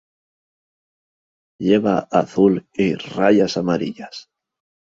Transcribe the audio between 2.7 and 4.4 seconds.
y rayas amarillas.